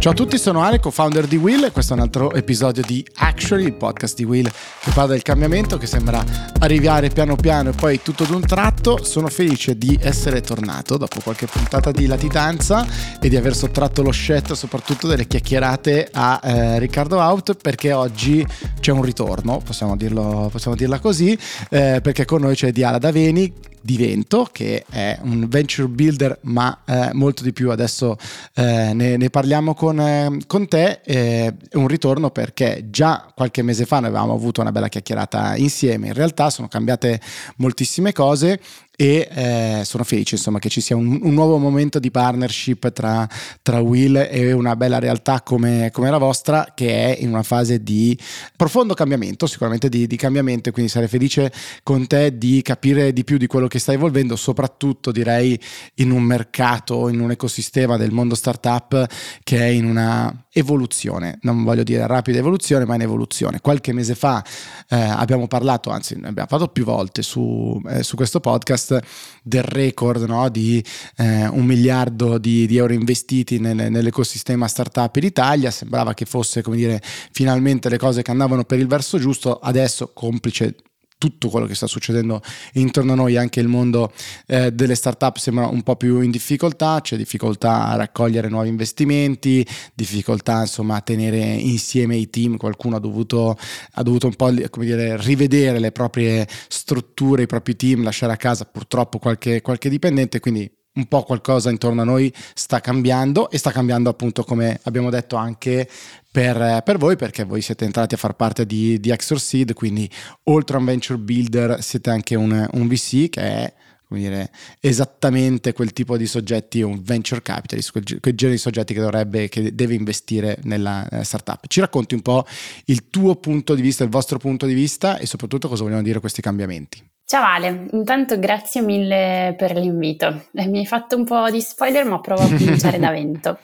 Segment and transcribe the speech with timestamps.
[0.00, 3.06] Ciao a tutti, sono Ale, co-founder di Will e questo è un altro episodio di
[3.16, 6.24] Actually, il podcast di Will che parla del cambiamento che sembra
[6.60, 9.04] arrivare piano piano e poi tutto d'un tratto.
[9.04, 12.86] Sono felice di essere tornato dopo qualche puntata di latitanza
[13.20, 18.42] e di aver sottratto lo scettro soprattutto delle chiacchierate a eh, Riccardo Out perché oggi
[18.80, 23.52] c'è un ritorno, possiamo, dirlo, possiamo dirla così, eh, perché con noi c'è Diala Daveni
[23.80, 27.70] di Vento, che è un venture builder, ma eh, molto di più.
[27.70, 28.16] Adesso
[28.54, 31.00] eh, ne, ne, parliamo con, eh, con te.
[31.00, 36.08] È un ritorno perché già qualche mese fa noi avevamo avuto una bella chiacchierata insieme.
[36.08, 37.20] In realtà sono cambiate
[37.56, 38.60] moltissime cose
[39.00, 43.26] e eh, sono felice insomma che ci sia un, un nuovo momento di partnership tra,
[43.62, 47.82] tra, Will e una bella realtà come, come, la vostra che è in una fase
[47.82, 48.14] di
[48.54, 51.50] profondo cambiamento sicuramente di, di, cambiamento quindi sarei felice
[51.82, 55.58] con te di capire di più di quello che stai evolvendo soprattutto direi
[55.94, 59.06] in un mercato in un ecosistema del mondo startup
[59.42, 61.38] che è in una evoluzione.
[61.42, 63.60] Non voglio dire rapida evoluzione ma in evoluzione.
[63.60, 64.44] Qualche mese fa
[64.88, 69.00] eh, abbiamo parlato anzi ne abbiamo parlato più volte su, eh, su questo podcast
[69.42, 70.48] del record no?
[70.48, 70.84] di
[71.16, 76.62] eh, un miliardo di, di euro investiti nel, nell'ecosistema startup in Italia, sembrava che fosse
[76.62, 80.74] come dire finalmente le cose che andavano per il verso giusto, adesso complice
[81.20, 82.40] tutto quello che sta succedendo
[82.72, 84.10] intorno a noi, anche il mondo
[84.46, 89.66] eh, delle startup sembra un po' più in difficoltà, c'è difficoltà a raccogliere nuovi investimenti,
[89.92, 93.58] difficoltà insomma a tenere insieme i team, qualcuno ha dovuto,
[93.92, 98.36] ha dovuto un po' come dire, rivedere le proprie strutture, i propri team, lasciare a
[98.36, 103.58] casa purtroppo qualche, qualche dipendente, quindi un po' qualcosa intorno a noi sta cambiando e
[103.58, 105.88] sta cambiando appunto come abbiamo detto anche
[106.30, 110.08] per, per voi perché voi siete entrati a far parte di, di Exorseed quindi
[110.44, 113.74] oltre a un venture builder siete anche un, un VC che è
[114.10, 118.92] come dire, esattamente quel tipo di soggetti, un venture capitalist, quel, quel genere di soggetti
[118.92, 121.64] che dovrebbe, che deve investire nella, nella startup.
[121.68, 122.44] Ci racconti un po'
[122.86, 126.18] il tuo punto di vista, il vostro punto di vista e soprattutto cosa vogliono dire
[126.18, 127.00] questi cambiamenti.
[127.24, 130.46] Ciao Ale, intanto grazie mille per l'invito.
[130.54, 133.60] Eh, mi hai fatto un po' di spoiler, ma provo a cominciare da Vento.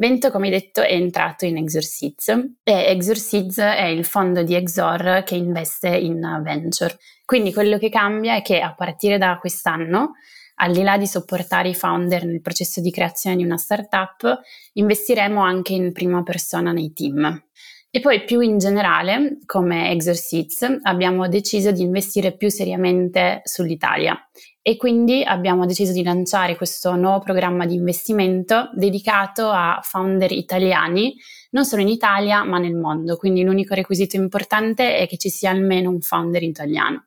[0.00, 5.34] Vento, come detto, è entrato in Exorcids e Exorcids è il fondo di Exor che
[5.34, 6.96] investe in venture.
[7.26, 10.12] Quindi quello che cambia è che a partire da quest'anno,
[10.54, 14.40] al di là di supportare i founder nel processo di creazione di una startup,
[14.72, 17.49] investiremo anche in prima persona nei team.
[17.92, 24.16] E poi più in generale, come Exorcists, abbiamo deciso di investire più seriamente sull'Italia
[24.62, 31.16] e quindi abbiamo deciso di lanciare questo nuovo programma di investimento dedicato a founder italiani,
[31.50, 33.16] non solo in Italia ma nel mondo.
[33.16, 37.06] Quindi l'unico requisito importante è che ci sia almeno un founder italiano.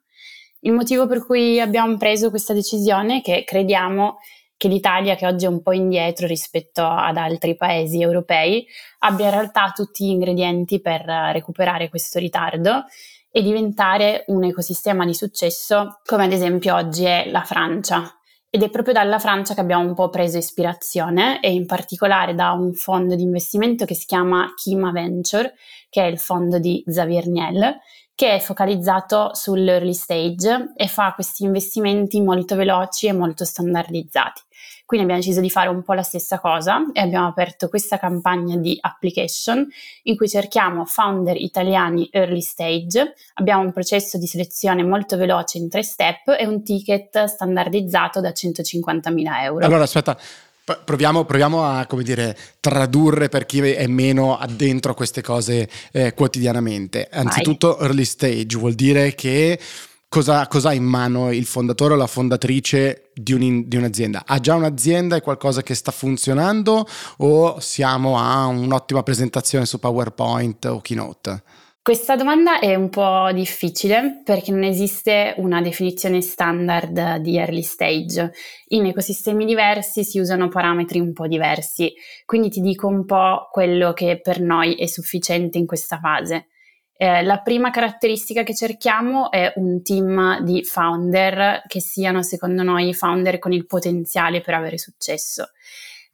[0.65, 4.17] Il motivo per cui abbiamo preso questa decisione è che crediamo
[4.63, 8.65] che l'Italia, che oggi è un po' indietro rispetto ad altri paesi europei,
[8.99, 12.85] abbia in realtà tutti gli ingredienti per recuperare questo ritardo
[13.29, 18.09] e diventare un ecosistema di successo come ad esempio oggi è la Francia.
[18.49, 22.51] Ed è proprio dalla Francia che abbiamo un po' preso ispirazione e in particolare da
[22.51, 25.55] un fondo di investimento che si chiama Kima Venture,
[25.89, 27.79] che è il fondo di Xavier Niel,
[28.15, 34.41] che è focalizzato sull'early stage e fa questi investimenti molto veloci e molto standardizzati.
[34.85, 38.57] Quindi abbiamo deciso di fare un po' la stessa cosa e abbiamo aperto questa campagna
[38.57, 39.67] di application
[40.03, 43.13] in cui cerchiamo founder italiani early stage.
[43.35, 48.29] Abbiamo un processo di selezione molto veloce in tre step e un ticket standardizzato da
[48.29, 49.65] 150.000 euro.
[49.65, 50.17] Allora aspetta,
[50.65, 56.13] Proviamo, proviamo, a come dire, tradurre per chi è meno addentro a queste cose eh,
[56.13, 57.09] quotidianamente.
[57.11, 59.59] Anzitutto, early stage vuol dire che
[60.07, 64.23] cosa, cosa, ha in mano il fondatore o la fondatrice di, un, di, un'azienda?
[64.25, 66.87] Ha già un'azienda, è qualcosa che sta funzionando
[67.17, 71.43] o siamo a un'ottima presentazione su PowerPoint o Keynote?
[71.83, 78.31] Questa domanda è un po' difficile perché non esiste una definizione standard di early stage.
[78.69, 81.93] In ecosistemi diversi si usano parametri un po' diversi,
[82.23, 86.47] quindi ti dico un po' quello che per noi è sufficiente in questa fase.
[86.95, 92.93] Eh, la prima caratteristica che cerchiamo è un team di founder che siano secondo noi
[92.93, 95.49] founder con il potenziale per avere successo.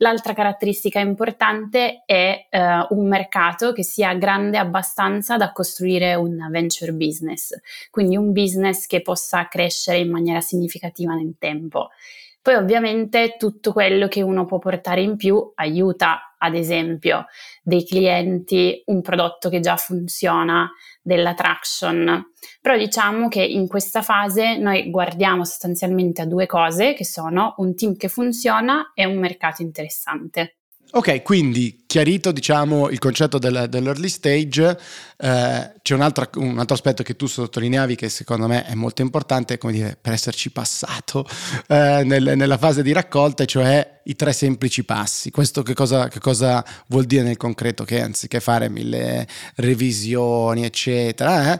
[0.01, 6.93] L'altra caratteristica importante è eh, un mercato che sia grande abbastanza da costruire un venture
[6.93, 7.53] business,
[7.91, 11.89] quindi un business che possa crescere in maniera significativa nel tempo.
[12.41, 17.25] Poi ovviamente tutto quello che uno può portare in più aiuta, ad esempio,
[17.61, 20.71] dei clienti, un prodotto che già funziona,
[21.01, 22.31] della traction.
[22.61, 27.75] Però diciamo che in questa fase noi guardiamo sostanzialmente a due cose che sono un
[27.75, 30.58] team che funziona e un mercato interessante.
[30.91, 34.79] Ok, quindi chiarito diciamo il concetto del, dell'early stage,
[35.17, 39.03] eh, c'è un altro, un altro, aspetto che tu sottolineavi che secondo me è molto
[39.03, 41.27] importante, come dire, per esserci passato
[41.67, 45.29] eh, nel, nella fase di raccolta, cioè i tre semplici passi.
[45.29, 47.83] Questo che cosa, che cosa, vuol dire nel concreto?
[47.83, 49.27] Che anziché fare mille
[49.57, 51.59] revisioni, eccetera, eh,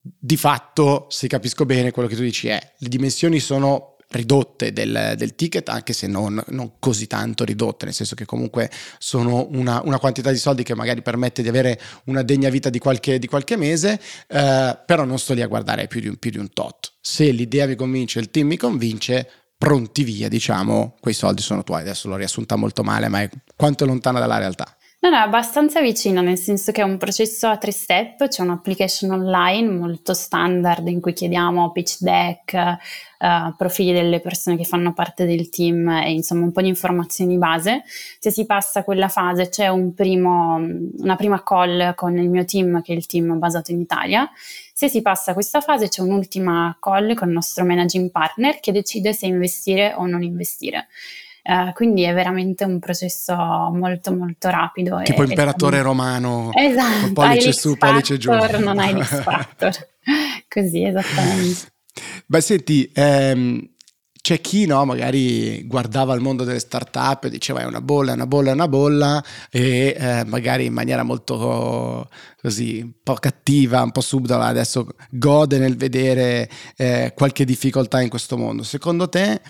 [0.00, 5.14] di fatto, se capisco bene, quello che tu dici è le dimensioni sono ridotte del,
[5.16, 9.82] del ticket, anche se non, non, così tanto ridotte, nel senso che comunque sono una,
[9.84, 13.26] una, quantità di soldi che magari permette di avere una degna vita di qualche, di
[13.26, 16.50] qualche mese, eh, però non sto lì a guardare più di, un, più di un
[16.52, 16.92] tot.
[17.00, 19.28] Se l'idea mi convince, il team mi convince,
[19.58, 21.82] pronti via, diciamo, quei soldi sono tuoi.
[21.82, 24.77] Adesso l'ho riassunta molto male, ma è quanto è lontana dalla realtà.
[25.00, 28.42] No, no, è abbastanza vicino, nel senso che è un processo a tre step, c'è
[28.42, 32.78] un'application online molto standard in cui chiediamo pitch deck,
[33.20, 37.38] uh, profili delle persone che fanno parte del team e insomma un po' di informazioni
[37.38, 37.84] base.
[38.18, 42.82] Se si passa quella fase c'è un primo, una prima call con il mio team,
[42.82, 44.28] che è il team basato in Italia.
[44.72, 49.12] Se si passa questa fase c'è un'ultima call con il nostro managing partner che decide
[49.12, 50.88] se investire o non investire.
[51.48, 55.00] Uh, quindi è veramente un processo molto molto rapido.
[55.02, 58.30] Tipo e, imperatore e, romano, esatto, pollice su, pollice giù.
[58.30, 59.72] Non hai l'X Factor,
[60.46, 61.72] così esattamente.
[62.26, 63.66] Beh senti, ehm,
[64.20, 68.14] c'è chi no, magari guardava il mondo delle start-up e diceva è una bolla, è
[68.14, 73.82] una bolla, è una bolla e eh, magari in maniera molto così un po' cattiva,
[73.82, 78.64] un po' subdola adesso gode nel vedere eh, qualche difficoltà in questo mondo.
[78.64, 79.40] Secondo te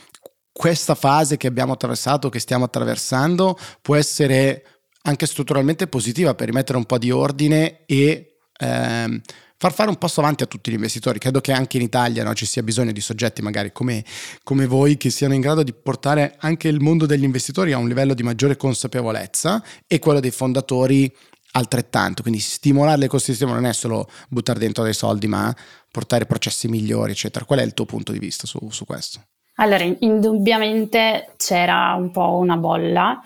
[0.58, 4.64] questa fase che abbiamo attraversato, che stiamo attraversando, può essere
[5.02, 9.20] anche strutturalmente positiva per rimettere un po' di ordine e ehm,
[9.56, 11.20] far fare un passo avanti a tutti gli investitori.
[11.20, 14.04] Credo che anche in Italia no, ci sia bisogno di soggetti magari come,
[14.42, 17.86] come, voi che siano in grado di portare anche il mondo degli investitori a un
[17.86, 21.08] livello di maggiore consapevolezza e quello dei fondatori
[21.52, 22.22] altrettanto.
[22.22, 25.54] Quindi stimolare l'ecosistema non è solo buttare dentro dei soldi, ma
[25.92, 27.44] portare processi migliori, eccetera.
[27.44, 29.22] Qual è il tuo punto di vista su, su questo?
[29.60, 33.20] Allora, indubbiamente c'era un po' una bolla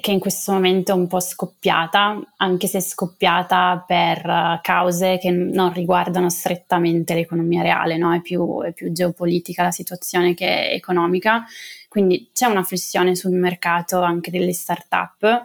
[0.00, 5.30] che in questo momento è un po' scoppiata, anche se scoppiata per uh, cause che
[5.30, 8.12] non riguardano strettamente l'economia reale, no?
[8.12, 11.44] è, più, è, più, geopolitica la situazione che economica.
[11.88, 15.42] Quindi c'è una flessione sul mercato anche delle start-up,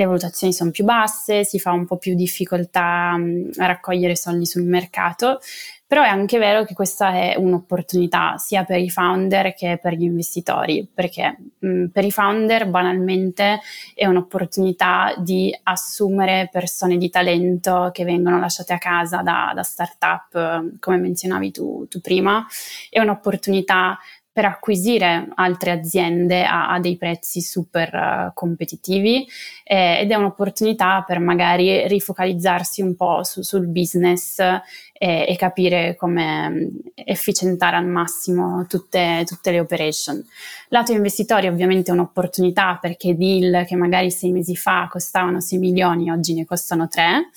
[0.00, 4.46] le valutazioni sono più basse, si fa un po' più difficoltà um, a raccogliere soldi
[4.46, 5.40] sul mercato,
[5.86, 10.04] però è anche vero che questa è un'opportunità sia per i founder che per gli
[10.04, 13.60] investitori, perché mh, per i founder banalmente
[13.94, 20.78] è un'opportunità di assumere persone di talento che vengono lasciate a casa da, da start-up,
[20.78, 22.46] come menzionavi tu, tu prima,
[22.88, 23.98] è un'opportunità
[24.32, 29.26] per acquisire altre aziende a, a dei prezzi super uh, competitivi
[29.64, 35.96] eh, ed è un'opportunità per magari rifocalizzarsi un po' su, sul business eh, e capire
[35.96, 40.24] come mm, efficientare al massimo tutte, tutte, le operation.
[40.68, 46.10] Lato investitori ovviamente è un'opportunità perché deal che magari sei mesi fa costavano 6 milioni
[46.10, 47.30] oggi ne costano 3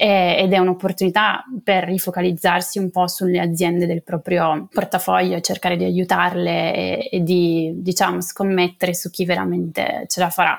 [0.00, 5.82] ed è un'opportunità per rifocalizzarsi un po' sulle aziende del proprio portafoglio e cercare di
[5.82, 10.56] aiutarle e, e di diciamo scommettere su chi veramente ce la farà.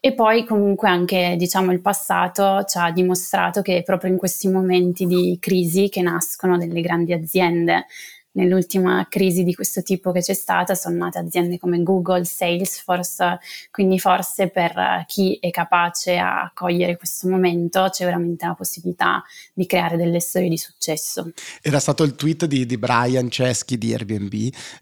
[0.00, 5.06] E poi comunque anche diciamo il passato ci ha dimostrato che proprio in questi momenti
[5.06, 7.86] di crisi che nascono delle grandi aziende
[8.34, 13.38] nell'ultima crisi di questo tipo che c'è stata sono nate aziende come Google, Salesforce,
[13.70, 19.22] quindi forse per chi è capace a cogliere questo momento c'è veramente la possibilità
[19.52, 21.32] di creare delle storie di successo.
[21.60, 24.32] Era stato il tweet di, di Brian Ceschi di Airbnb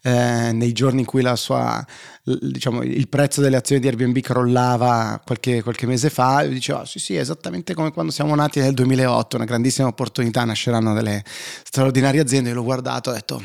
[0.03, 1.85] eh, nei giorni in cui sua
[2.25, 6.85] diciamo, il prezzo delle azioni di Airbnb crollava qualche, qualche mese fa, e diceva oh,
[6.85, 12.21] sì sì, esattamente come quando siamo nati nel 2008, una grandissima opportunità, nasceranno delle straordinarie
[12.21, 13.42] aziende, io l'ho guardato e ho detto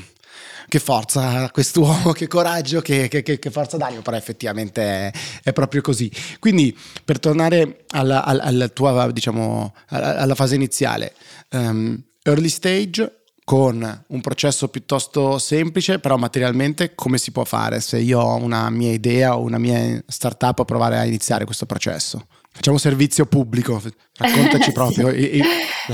[0.67, 5.11] che forza quest'uomo, che coraggio, che, che, che forza d'animo, però effettivamente è,
[5.43, 6.11] è, proprio così.
[6.39, 11.13] Quindi per tornare alla, alla, tua, diciamo, alla, fase iniziale,
[11.51, 13.11] um, early stage,
[13.47, 18.69] con un processo piuttosto semplice, però materialmente come si può fare se io ho una
[18.69, 22.27] mia idea o una mia startup a provare a iniziare questo processo?
[22.51, 23.81] Facciamo servizio pubblico,
[24.17, 25.43] raccontaci proprio il, il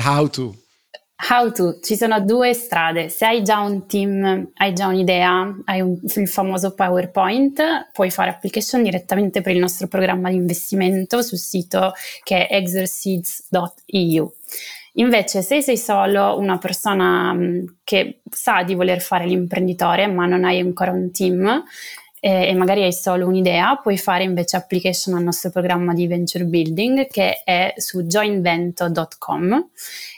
[0.03, 0.62] how to.
[1.29, 5.79] How to, ci sono due strade, se hai già un team, hai già un'idea, hai
[5.79, 11.37] un, il famoso PowerPoint, puoi fare application direttamente per il nostro programma di investimento sul
[11.37, 14.33] sito che è exerseeds.eu.
[14.95, 20.43] Invece, se sei solo una persona mm, che sa di voler fare l'imprenditore, ma non
[20.43, 21.63] hai ancora un team,
[22.25, 26.45] e, e magari hai solo un'idea, puoi fare invece application al nostro programma di venture
[26.45, 29.69] building che è su joinvento.com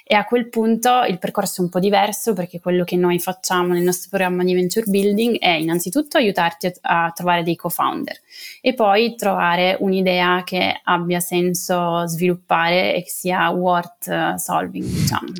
[0.03, 3.73] e a quel punto il percorso è un po' diverso perché quello che noi facciamo
[3.73, 8.15] nel nostro programma di venture building è innanzitutto aiutarti a, trovare dei co-founder
[8.61, 15.31] e poi trovare un'idea che abbia senso sviluppare e che sia worth solving, diciamo.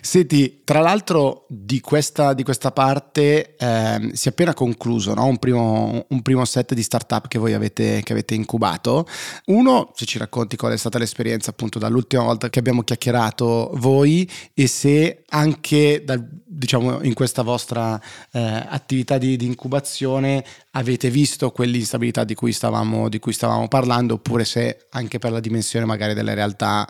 [0.00, 5.26] Senti, tra l'altro di questa, di questa parte eh, si è appena concluso no?
[5.26, 9.06] un, primo, un, primo, set di startup che voi avete, che avete, incubato.
[9.46, 14.28] Uno, se ci racconti qual è stata l'esperienza appunto dall'ultima volta che abbiamo chiacchierato voi
[14.54, 18.00] e se anche da, diciamo, in questa vostra
[18.32, 24.14] eh, attività di, di, incubazione avete visto quell'instabilità di cui, stavamo, di cui stavamo parlando
[24.14, 26.86] oppure se anche per la dimensione magari delle realtà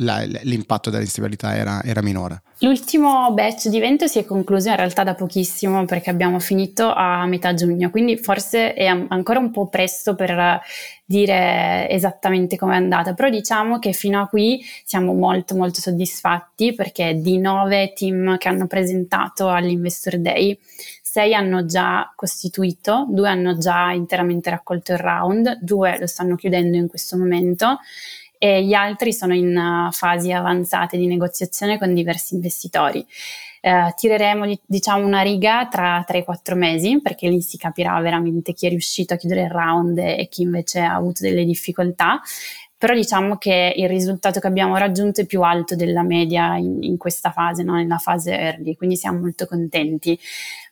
[0.00, 2.42] la, l'impatto dell'instabilità era, era, minore.
[2.58, 7.24] L'ultimo batch di evento si è concluso in realtà da pochissimo perché abbiamo finito a
[7.26, 10.60] metà giugno, quindi forse è ancora un po' presto per
[11.04, 16.74] dire esattamente come è andata, però diciamo che fino a qui siamo molto molto soddisfatti
[16.74, 20.58] perché di nove team che hanno presentato all'Investor Day,
[21.02, 26.76] sei hanno già costituito, due hanno già interamente raccolto il round, due lo stanno chiudendo
[26.76, 27.80] in questo momento
[28.42, 33.06] e gli altri sono in uh, fasi avanzate di negoziazione con diversi investitori.
[33.60, 38.64] Uh, tireremo diciamo una riga tra 3 4 mesi perché lì si capirà veramente chi
[38.64, 42.22] è riuscito a chiudere il round e chi invece ha avuto delle difficoltà
[42.80, 46.96] però diciamo che il risultato che abbiamo raggiunto è più alto della media in, in
[46.96, 47.74] questa fase, no?
[47.74, 50.18] nella fase early, quindi siamo molto contenti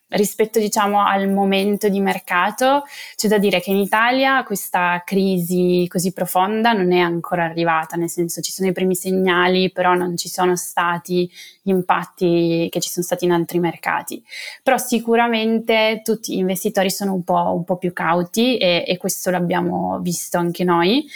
[0.09, 2.83] rispetto diciamo al momento di mercato
[3.15, 8.09] c'è da dire che in Italia questa crisi così profonda non è ancora arrivata nel
[8.09, 11.29] senso ci sono i primi segnali però non ci sono stati
[11.61, 14.23] gli impatti che ci sono stati in altri mercati.
[14.63, 19.29] Però sicuramente tutti gli investitori sono un po', un po più cauti e, e questo
[19.29, 21.07] l'abbiamo visto anche noi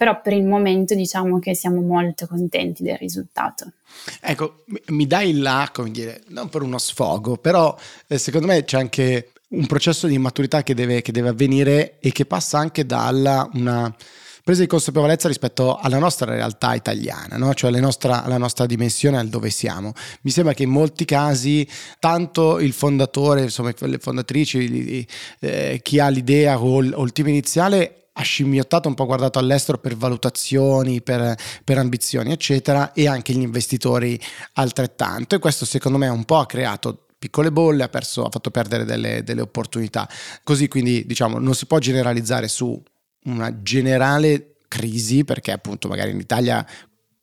[0.00, 3.72] però per il momento diciamo che siamo molto contenti del risultato.
[4.18, 7.76] Ecco, mi dai là, come dire, non per uno sfogo, però
[8.06, 12.12] eh, secondo me c'è anche un processo di maturità che deve, che deve avvenire e
[12.12, 13.94] che passa anche dalla una
[14.42, 17.54] presa di consapevolezza rispetto alla nostra realtà italiana, no?
[17.54, 19.92] cioè nostra, alla nostra, dimensione, al dove siamo.
[20.22, 21.68] Mi sembra che in molti casi
[21.98, 25.06] tanto il fondatore, insomma le fondatrici,
[25.40, 29.78] eh, chi ha l'idea o, o il team iniziale ha scimmiottato, un po' guardato all'estero
[29.78, 34.20] per valutazioni, per, per, ambizioni, eccetera, e anche gli investitori
[34.54, 35.34] altrettanto.
[35.34, 38.84] E questo secondo me un po' ha creato piccole bolle, ha, perso, ha fatto perdere
[38.84, 40.08] delle, delle opportunità.
[40.42, 42.82] Così quindi diciamo non si può generalizzare su
[43.24, 46.66] una generale crisi, perché appunto magari in Italia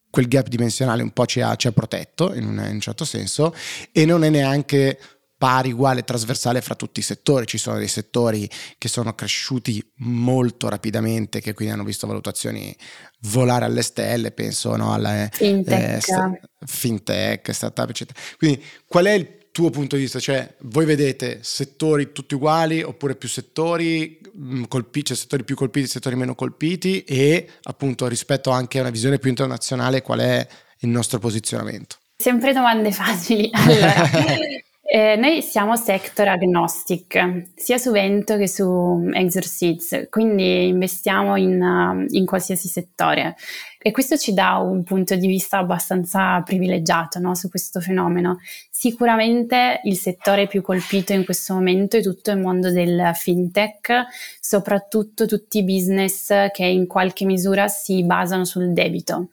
[0.09, 3.05] quel gap dimensionale un po' ci ha, ci ha protetto in un, in un certo
[3.05, 3.53] senso,
[3.91, 4.99] e non è neanche
[5.37, 7.45] pari, uguale, trasversale fra tutti i settori.
[7.45, 8.49] Ci sono dei settori
[8.79, 12.75] che sono cresciuti molto rapidamente, che quindi hanno visto valutazioni
[13.21, 18.19] volare alle stelle, penso no, alla fintech, eh, sta, fintech startup, eccetera.
[18.37, 20.19] Quindi qual è il tuo punto di vista?
[20.19, 25.87] Cioè, voi vedete settori tutti uguali oppure più settori, mm, colpi, cioè settori più colpiti,
[25.87, 30.47] settori meno colpiti e appunto rispetto anche a una visione più internazionale qual è
[30.81, 31.95] il nostro posizionamento?
[32.15, 33.49] Sempre domande facili.
[33.51, 33.93] Allora,
[34.89, 42.25] Eh, noi siamo sector agnostic, sia su Vento che su Exorcids, quindi investiamo in, in,
[42.25, 43.35] qualsiasi settore
[43.79, 48.39] e questo ci dà un punto di vista abbastanza privilegiato no, su questo fenomeno.
[48.71, 54.05] Sicuramente il settore più colpito in questo momento è tutto il mondo del fintech,
[54.39, 59.31] soprattutto tutti i business che in qualche misura si basano sul debito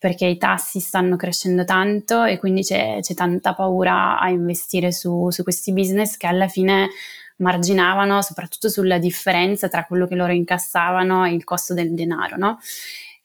[0.00, 5.28] perché i tassi stanno crescendo tanto e quindi c'è, c'è tanta paura a investire su,
[5.28, 6.88] su, questi business che alla fine
[7.36, 12.58] marginavano soprattutto sulla differenza tra quello che loro incassavano e il costo del denaro, no?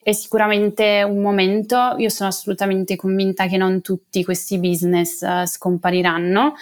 [0.04, 6.56] È sicuramente un momento, io sono assolutamente convinta che non tutti questi business uh, scompariranno,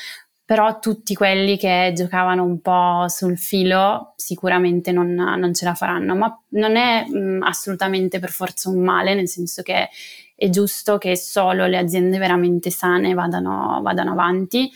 [0.46, 6.16] però tutti quelli che giocavano un po' sul filo sicuramente non, non ce la faranno,
[6.16, 9.90] ma non è mh, assolutamente per forza un male, nel senso che
[10.36, 14.70] è giusto che solo le aziende veramente sane vadano, vadano avanti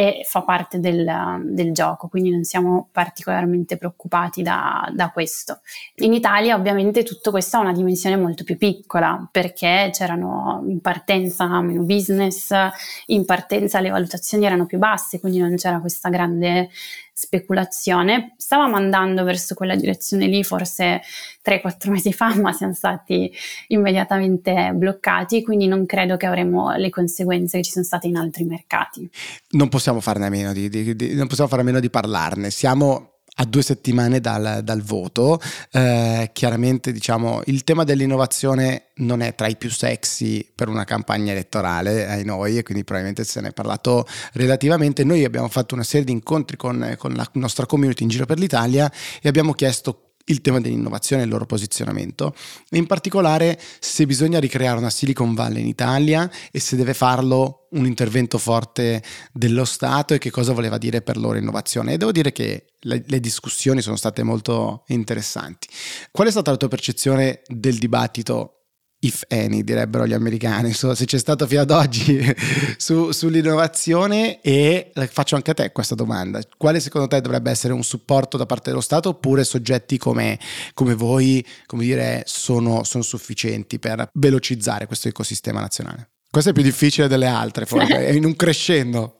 [0.00, 5.60] e fa parte del, del, gioco, quindi non siamo particolarmente preoccupati da, da, questo.
[5.96, 11.60] In Italia ovviamente tutto questo ha una dimensione molto più piccola perché c'erano in partenza
[11.60, 12.50] meno business,
[13.08, 16.70] in partenza le valutazioni erano più basse, quindi non c'era questa grande
[17.20, 18.34] speculazione.
[18.38, 21.02] Stavamo andando verso quella direzione lì forse
[21.44, 23.30] 3-4 mesi fa, ma siamo stati
[23.68, 28.44] immediatamente bloccati, quindi non credo che avremo le conseguenze che ci sono state in altri
[28.44, 29.08] mercati.
[29.50, 32.50] Non possiamo farne a meno di, di, di, non possiamo fare a meno di parlarne.
[32.50, 35.40] Siamo a due settimane dal, dal voto.
[35.72, 41.32] Eh, chiaramente, diciamo, il tema dell'innovazione non è tra i più sexy per una campagna
[41.32, 45.04] elettorale ai noi, e quindi probabilmente se ne è parlato relativamente.
[45.04, 48.38] Noi abbiamo fatto una serie di incontri con, con la nostra community in giro per
[48.38, 48.90] l'Italia
[49.22, 52.34] e abbiamo chiesto il tema dell'innovazione e il loro posizionamento,
[52.70, 57.86] in particolare se bisogna ricreare una Silicon Valley in Italia e se deve farlo un
[57.86, 61.92] intervento forte dello Stato e che cosa voleva dire per loro innovazione.
[61.92, 65.68] E devo dire che le, le discussioni sono state molto interessanti.
[66.10, 68.59] Qual è stata la tua percezione del dibattito
[69.00, 72.20] if any, direbbero gli americani, insomma, se c'è stato fino ad oggi
[72.76, 77.82] su, sull'innovazione e faccio anche a te questa domanda, quale secondo te dovrebbe essere un
[77.82, 80.38] supporto da parte dello Stato oppure soggetti come,
[80.74, 86.10] come voi, come dire, sono, sono sufficienti per velocizzare questo ecosistema nazionale?
[86.30, 89.16] Questo è più difficile delle altre, forse, è in un crescendo.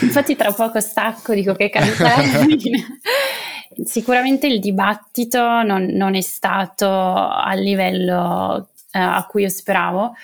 [0.00, 2.98] Infatti tra poco stacco, dico che termine.
[3.84, 10.14] Sicuramente il dibattito non, non, è stato a livello eh, a cui io speravo,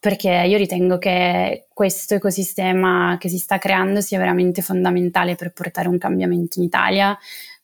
[0.00, 5.88] perché io ritengo che questo ecosistema che si sta creando sia veramente fondamentale per portare
[5.88, 7.16] un cambiamento in Italia,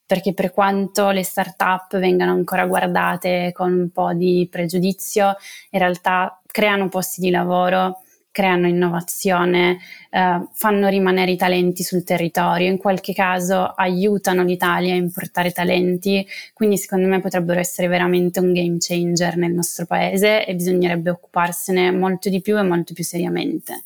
[0.06, 5.36] perché per quanto le start-up vengano ancora guardate con un po' di pregiudizio,
[5.70, 8.02] in realtà creano posti di lavoro,
[8.38, 9.78] creano innovazione,
[10.10, 16.24] eh, fanno rimanere i talenti sul territorio, in qualche caso aiutano l'Italia a importare talenti,
[16.54, 21.90] quindi secondo me potrebbero essere veramente un game changer nel nostro paese e bisognerebbe occuparsene
[21.90, 23.82] molto di più e molto più seriamente.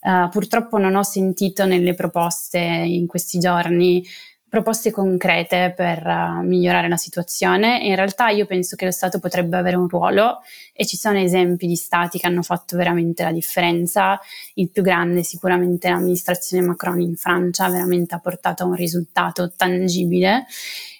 [0.00, 4.04] Uh, purtroppo non ho sentito nelle proposte in questi giorni
[4.52, 7.78] proposte concrete per uh, migliorare la situazione.
[7.78, 10.40] In realtà io penso che lo Stato potrebbe avere un ruolo
[10.74, 14.20] e ci sono esempi di Stati che hanno fatto veramente la differenza.
[14.56, 20.44] Il più grande sicuramente l'amministrazione Macron in Francia veramente ha portato a un risultato tangibile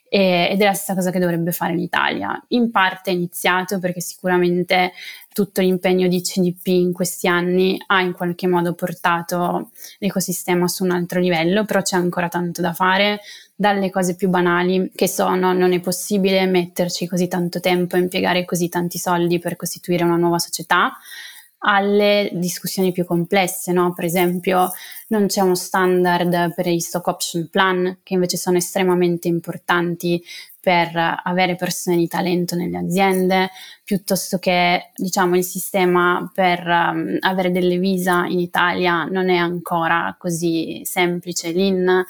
[0.09, 2.43] ed è la stessa cosa che dovrebbe fare l'Italia.
[2.49, 4.93] In parte è iniziato perché sicuramente
[5.33, 10.91] tutto l'impegno di CDP in questi anni ha in qualche modo portato l'ecosistema su un
[10.91, 13.21] altro livello, però c'è ancora tanto da fare,
[13.55, 18.45] dalle cose più banali che sono non è possibile metterci così tanto tempo e impiegare
[18.45, 20.93] così tanti soldi per costituire una nuova società,
[21.65, 23.93] alle discussioni più complesse, no?
[23.93, 24.71] per esempio
[25.09, 30.23] non c'è uno standard per i stock option plan che invece sono estremamente importanti
[30.63, 30.93] per
[31.25, 33.51] avere persone di talento nelle aziende,
[33.83, 40.15] piuttosto che diciamo il sistema per um, avere delle visa in Italia non è ancora
[40.19, 41.51] così semplice.
[41.51, 42.05] L'IN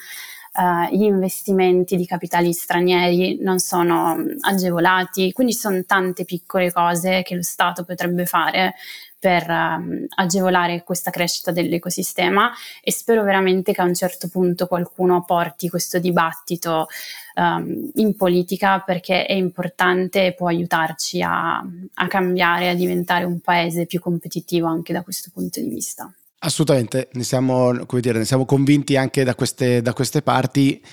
[0.55, 7.37] Uh, gli investimenti di capitali stranieri non sono agevolati, quindi sono tante piccole cose che
[7.37, 8.75] lo Stato potrebbe fare
[9.23, 12.51] per um, agevolare questa crescita dell'ecosistema
[12.83, 16.89] e spero veramente che a un certo punto qualcuno porti questo dibattito
[17.37, 23.39] um, in politica perché è importante e può aiutarci a, a cambiare, a diventare un
[23.39, 26.13] paese più competitivo anche da questo punto di vista.
[26.41, 30.85] Assolutamente, ne siamo, dire, ne siamo convinti anche da queste, da queste parti.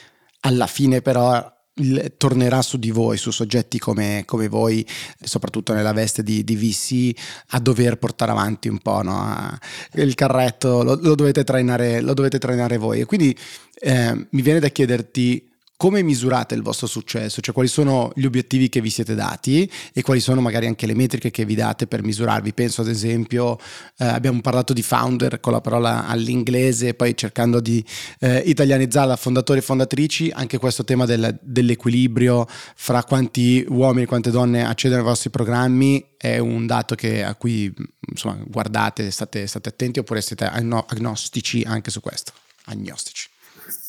[0.42, 1.44] Alla fine però
[1.80, 4.86] il, tornerà su di voi, su soggetti come, come, voi,
[5.22, 9.58] soprattutto nella veste di, di VC, a dover portare avanti un po' no?
[9.94, 13.02] il carretto, lo, lo, dovete trainare, lo, dovete trainare, voi.
[13.02, 13.36] E quindi
[13.82, 15.49] eh, mi viene da chiederti
[15.80, 17.40] come misurate il vostro successo?
[17.40, 20.94] Cioè quali sono gli obiettivi che vi siete dati e quali sono magari anche le
[20.94, 22.52] metriche che vi date per misurarvi?
[22.52, 23.58] Penso ad esempio,
[23.98, 27.82] eh, abbiamo parlato di founder con la parola all'inglese, poi cercando di
[28.20, 34.32] eh, italianizzarla, fondatori e fondatrici, anche questo tema del, dell'equilibrio fra quanti uomini e quante
[34.32, 37.74] donne accedono ai vostri programmi è un dato che, a cui
[38.10, 42.34] insomma, guardate, state, state attenti oppure siete agnostici anche su questo?
[42.66, 43.30] Agnostici.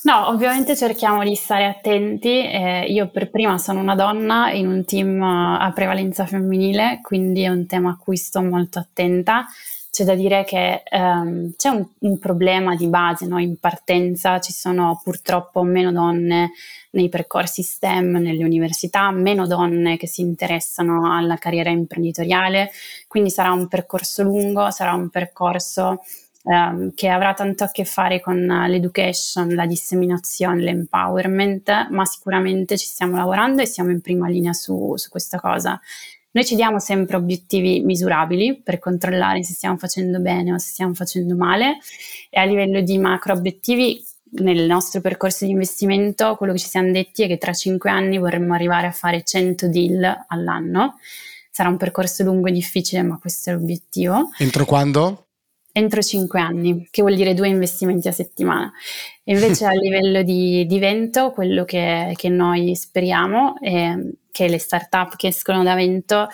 [0.03, 2.29] No, ovviamente cerchiamo di stare attenti.
[2.29, 7.49] Eh, io per prima sono una donna in un team a prevalenza femminile, quindi è
[7.49, 9.47] un tema a cui sto molto attenta.
[9.91, 13.39] C'è da dire che ehm, c'è un, un, problema di base, no?
[13.39, 16.53] in partenza ci sono purtroppo meno donne
[16.93, 22.71] nei percorsi STEM nelle università, meno donne che si interessano alla carriera imprenditoriale,
[23.09, 26.03] quindi sarà un percorso lungo, sarà un percorso
[26.45, 28.37] ehm, che avrà tanto a che fare con
[28.69, 34.97] l'education, la disseminazione, l'empowerment, ma sicuramente ci stiamo lavorando e siamo in prima linea su,
[34.97, 35.81] su questa cosa.
[36.33, 40.95] Noi ci diamo sempre obiettivi misurabili per controllare se stiamo facendo bene o se stiamo
[40.95, 41.79] facendo male
[42.29, 44.01] e a livello di macro obiettivi
[44.33, 48.19] nel nostro percorso di investimento quello che ci siamo detti è che tra cinque anni
[48.19, 50.99] vorremmo arrivare a fare 100 deal all'anno.
[51.51, 54.31] Sarà un percorso lungo e difficile, ma questo è l'obiettivo.
[54.39, 55.30] Entro quando?
[55.73, 58.73] Entro 5 anni, che vuol dire due investimenti a settimana.
[59.25, 63.95] E invece a livello di, di vento, quello che, che, noi speriamo è
[64.31, 66.29] che le start-up che escono da vento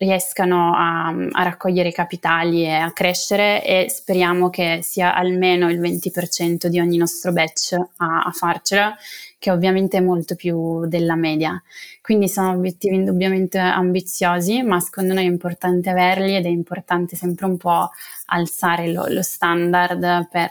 [0.00, 6.66] riescano a, a, raccogliere capitali e a crescere e speriamo che sia almeno il 20%
[6.68, 8.96] di ogni nostro batch a, a farcela,
[9.38, 11.62] che ovviamente è molto più della media.
[12.00, 17.44] Quindi sono obiettivi indubbiamente ambiziosi, ma secondo noi è importante averli ed è importante sempre
[17.44, 17.90] un po'
[18.26, 20.50] alzare lo, lo standard per,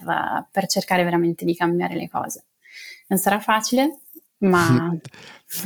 [0.51, 2.43] per cercare veramente di cambiare le cose.
[3.07, 4.01] Non sarà facile,
[4.39, 4.91] ma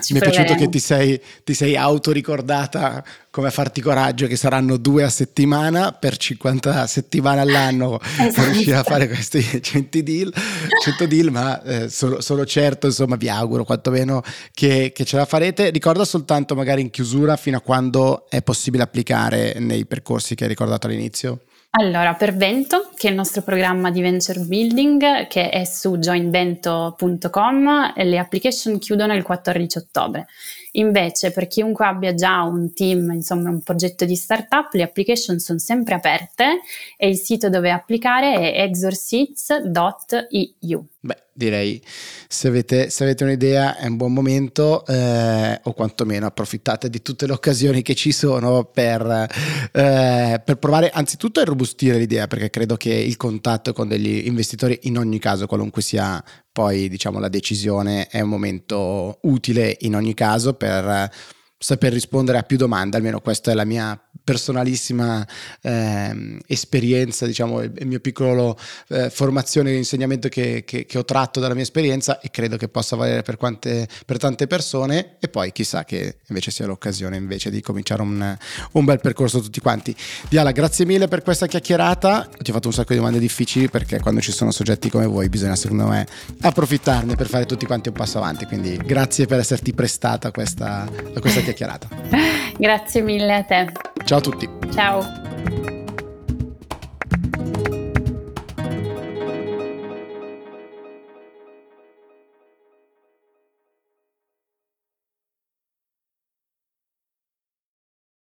[0.09, 5.03] mi è piaciuto che ti sei, ti sei autoricordata come farti coraggio che saranno due
[5.03, 8.31] a settimana per 50 settimane all'anno esatto.
[8.33, 10.33] per riuscire a fare questi 100 deal,
[10.81, 15.25] 100 deal ma eh, sono, sono, certo insomma vi auguro quantomeno che, che ce la
[15.25, 15.69] farete.
[15.69, 20.49] Ricorda soltanto magari in chiusura fino a quando è possibile applicare nei percorsi che hai
[20.49, 21.41] ricordato all'inizio
[21.75, 27.93] allora, per Vento, che è il nostro programma di venture building, che è su joinvento.com,
[27.95, 30.27] le application chiudono il 14 ottobre.
[30.75, 35.59] Invece, per chiunque abbia già un team, insomma un progetto di startup, le application sono
[35.59, 36.61] sempre aperte
[36.97, 40.87] e il sito dove applicare è exorseeds.eu.
[40.99, 41.81] Beh, direi
[42.27, 47.27] se avete, se avete un'idea è un buon momento eh, o quantomeno approfittate di tutte
[47.27, 49.27] le occasioni che ci sono per,
[49.71, 54.79] eh, per provare anzitutto a irrobustire l'idea perché credo che il contatto con degli investitori
[54.83, 60.13] in ogni caso qualunque sia poi diciamo la decisione è un momento utile in ogni
[60.13, 61.11] caso per
[61.57, 65.25] saper rispondere a più domande, almeno questa è la mia personalissima
[65.61, 68.57] eh, esperienza, diciamo, il, il mio piccolo
[68.89, 72.69] eh, formazione e insegnamento che, che, che, ho tratto dalla mia esperienza e credo che
[72.69, 77.49] possa valere per, quante, per tante persone e poi chissà che invece sia l'occasione invece
[77.49, 78.37] di cominciare un,
[78.71, 79.95] un bel percorso tutti quanti.
[80.29, 83.99] Diala, grazie mille per questa chiacchierata, ti ho fatto un sacco di domande difficili perché
[83.99, 86.07] quando ci sono soggetti come voi bisogna secondo me
[86.41, 90.87] approfittarne per fare tutti quanti un passo avanti, quindi grazie per esserti prestata a questa,
[91.13, 91.87] a questa chiacchierata.
[92.57, 93.71] grazie mille a te.
[94.13, 94.47] Ciao a tutti.
[94.71, 95.82] Ciao.